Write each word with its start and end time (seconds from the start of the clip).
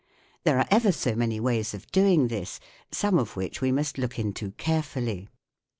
There 0.45 0.57
are 0.57 0.65
ever 0.71 0.91
so 0.91 1.13
many 1.13 1.39
ways 1.39 1.75
of 1.75 1.85
doing 1.91 2.27
this, 2.29 2.59
some 2.91 3.19
of 3.19 3.35
which 3.35 3.61
we 3.61 3.71
must 3.71 3.99
look 3.99 4.17
into 4.17 4.49
carefully. 4.53 5.29